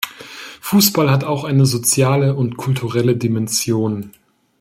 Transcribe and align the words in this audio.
Fußball 0.61 1.11
hat 1.11 1.23
auch 1.25 1.43
eine 1.43 1.67
soziale 1.67 2.33
und 2.33 2.57
kulturelle 2.57 3.15
Dimension. 3.15 4.09